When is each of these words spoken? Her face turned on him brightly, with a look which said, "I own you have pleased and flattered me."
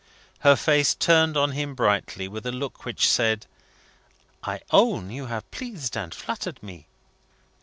Her 0.39 0.55
face 0.55 0.95
turned 0.95 1.37
on 1.37 1.51
him 1.51 1.75
brightly, 1.75 2.27
with 2.27 2.47
a 2.47 2.51
look 2.51 2.85
which 2.85 3.07
said, 3.07 3.45
"I 4.43 4.61
own 4.71 5.11
you 5.11 5.27
have 5.27 5.51
pleased 5.51 5.95
and 5.95 6.11
flattered 6.11 6.57
me." 6.63 6.87